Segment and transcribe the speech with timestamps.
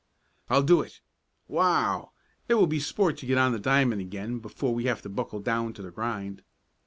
[0.49, 0.99] "I'll do it!
[1.47, 2.13] Wow!
[2.47, 5.41] It will be sport to get on the diamond again before we have to buckle
[5.41, 6.41] down to the grind."